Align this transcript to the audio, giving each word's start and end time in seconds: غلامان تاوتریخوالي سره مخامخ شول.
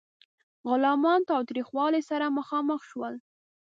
غلامان 0.69 1.21
تاوتریخوالي 1.29 2.01
سره 2.09 2.25
مخامخ 2.37 2.79
شول. 2.89 3.13